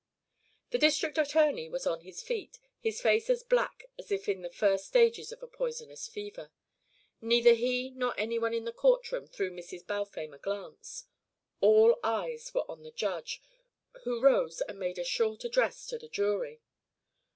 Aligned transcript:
The 0.71 0.79
district 0.79 1.19
attorney 1.19 1.69
was 1.69 1.85
on 1.85 2.01
his 2.01 2.23
feet, 2.23 2.57
his 2.79 2.99
face 2.99 3.29
as 3.29 3.43
black 3.43 3.83
as 3.99 4.09
if 4.11 4.27
in 4.27 4.41
the 4.41 4.49
first 4.49 4.87
stages 4.87 5.31
of 5.31 5.43
a 5.43 5.47
poisonous 5.47 6.07
fever. 6.07 6.49
Neither 7.21 7.53
he 7.53 7.91
nor 7.91 8.19
any 8.19 8.39
one 8.39 8.51
in 8.55 8.65
the 8.65 8.73
court 8.73 9.11
room 9.11 9.27
threw 9.27 9.51
Mrs. 9.51 9.85
Balfame 9.85 10.33
a 10.35 10.39
glance. 10.39 11.03
All 11.59 11.99
eyes 12.03 12.51
were 12.51 12.65
on 12.67 12.81
the 12.81 12.89
Judge, 12.89 13.43
who 14.03 14.19
rose 14.19 14.61
and 14.61 14.79
made 14.79 14.97
a 14.97 15.03
short 15.03 15.43
address 15.43 15.85
to 15.85 15.99
the 15.99 16.09
jury. 16.09 16.63